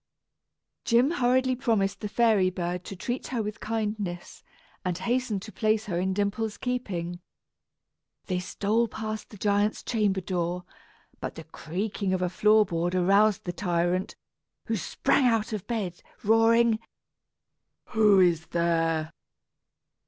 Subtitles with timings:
[0.83, 4.41] Jim hurriedly promised the fairy bird to treat her with kindness,
[4.83, 7.21] and hastened to place her in Dimple's keeping.
[8.25, 10.63] They stole past the giant's chamber door,
[11.19, 14.15] but the creaking of a board aroused the tyrant,
[14.65, 16.79] who sprang out of bed, roaring,
[17.89, 19.11] "Who is there?